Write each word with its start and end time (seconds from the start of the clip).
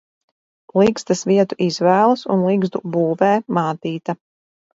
Ligzdas 0.79 1.21
vietu 1.31 1.57
izvēlas 1.65 2.23
un 2.37 2.47
ligzdu 2.49 2.83
būvē 2.97 3.31
mātīte. 3.61 4.19